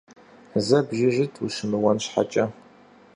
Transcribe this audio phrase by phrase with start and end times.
[0.65, 2.45] Зэ бжыжыт ущымыуэн щхьэкӀэ.